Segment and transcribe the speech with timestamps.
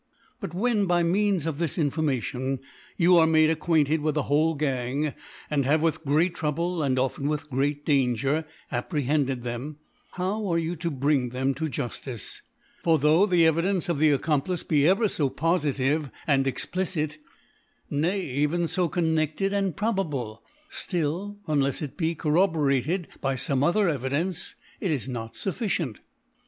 [0.39, 2.57] But when, by means of his Information,
[2.97, 5.13] you are made acquainted with the whole Gang,
[5.47, 9.77] and have, with great Trouble, and often with great Danger, apprehended them,
[10.13, 12.41] how are you to bring them to Jufticc?
[12.83, 17.19] for though the Evidence of the Accomplice be" be ever (b pofitive and explicite,
[17.91, 20.41] nay ever fo connefted and probable,
[20.89, 25.97] dill, unlefs it be corroborated by fome other Evidence, it is not fufficient.